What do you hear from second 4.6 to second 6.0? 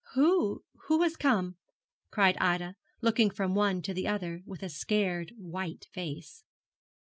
a scared white